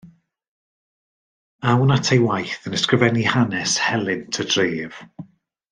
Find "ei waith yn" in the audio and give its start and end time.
2.15-2.77